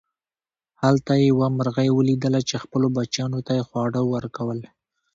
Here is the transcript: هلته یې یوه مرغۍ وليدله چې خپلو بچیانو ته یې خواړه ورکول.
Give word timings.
هلته 0.81 1.11
یې 1.17 1.25
یوه 1.31 1.47
مرغۍ 1.57 1.89
وليدله 1.93 2.39
چې 2.49 2.55
خپلو 2.63 2.87
بچیانو 2.95 3.39
ته 3.45 3.51
یې 3.57 3.63
خواړه 3.69 4.01
ورکول. 4.13 4.59